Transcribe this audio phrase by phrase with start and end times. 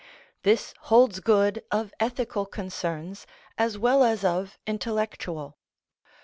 [0.41, 5.59] This holds good of ethical concerns as well as of intellectual.